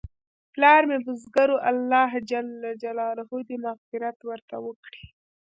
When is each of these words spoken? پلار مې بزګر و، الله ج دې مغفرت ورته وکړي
پلار 0.53 0.81
مې 0.89 0.97
بزګر 1.05 1.49
و، 1.51 1.63
الله 1.69 2.11
ج 2.29 2.31
دې 3.49 3.55
مغفرت 3.65 4.17
ورته 4.29 4.55
وکړي 4.65 5.03